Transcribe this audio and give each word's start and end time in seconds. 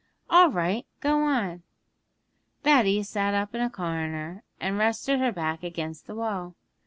'All 0.31 0.49
right, 0.49 0.87
go 0.99 1.19
on!' 1.19 1.61
Betty 2.63 3.03
sat 3.03 3.35
up 3.35 3.53
in 3.53 3.61
a 3.61 3.69
corner, 3.69 4.41
and 4.59 4.79
rested 4.79 5.19
her 5.19 5.31
back 5.31 5.61
against 5.61 6.07
the 6.07 6.15
wall. 6.15 6.55